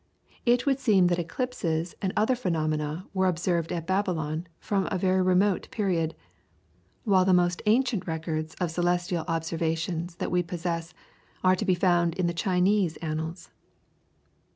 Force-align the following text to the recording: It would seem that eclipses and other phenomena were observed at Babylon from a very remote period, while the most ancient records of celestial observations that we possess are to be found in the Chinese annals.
It 0.47 0.65
would 0.65 0.79
seem 0.79 1.05
that 1.09 1.19
eclipses 1.19 1.93
and 2.01 2.11
other 2.17 2.35
phenomena 2.35 3.05
were 3.13 3.27
observed 3.27 3.71
at 3.71 3.85
Babylon 3.85 4.47
from 4.59 4.87
a 4.89 4.97
very 4.97 5.21
remote 5.21 5.69
period, 5.69 6.15
while 7.03 7.23
the 7.23 7.35
most 7.35 7.61
ancient 7.67 8.07
records 8.07 8.55
of 8.55 8.71
celestial 8.71 9.23
observations 9.27 10.15
that 10.15 10.31
we 10.31 10.41
possess 10.41 10.95
are 11.43 11.55
to 11.55 11.65
be 11.65 11.75
found 11.75 12.15
in 12.15 12.25
the 12.25 12.33
Chinese 12.33 12.97
annals. 12.97 13.51